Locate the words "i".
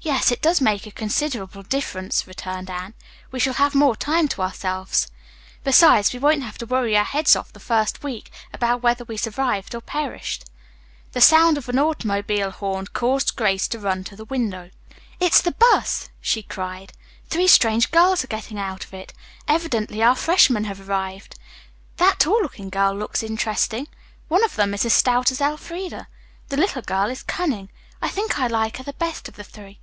28.00-28.08, 28.38-28.46